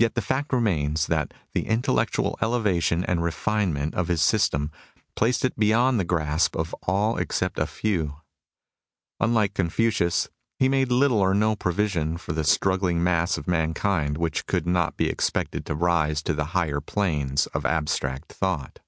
[0.00, 4.70] Yet the fact remains that the intellectual elevation and refinement of his system
[5.14, 8.16] placed it beyond the grasp of all except a few;
[9.20, 14.46] unlike Confucius, he made little or no provision for the struggling mass of mankind which
[14.46, 18.78] could not be expected to rise to the higher planes of abstract thought.